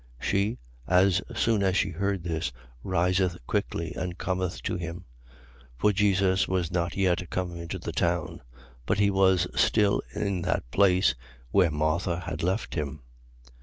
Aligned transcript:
11:29. 0.19 0.27
She, 0.29 0.57
as 0.87 1.21
soon 1.35 1.61
as 1.61 1.77
she 1.77 1.89
heard 1.91 2.23
this, 2.23 2.51
riseth 2.83 3.37
quickly 3.45 3.93
and 3.93 4.17
cometh 4.17 4.63
to 4.63 4.75
him. 4.75 5.01
11:30. 5.59 5.65
For 5.77 5.91
Jesus 5.93 6.47
was 6.47 6.71
not 6.71 6.97
yet 6.97 7.29
come 7.29 7.55
into 7.55 7.77
the 7.77 7.91
town: 7.91 8.41
but 8.87 8.97
he 8.97 9.11
was 9.11 9.45
still 9.53 10.01
in 10.15 10.41
that 10.41 10.63
place 10.71 11.13
where 11.51 11.69
Martha 11.69 12.21
had 12.21 12.41
met 12.41 12.73
him. 12.73 13.03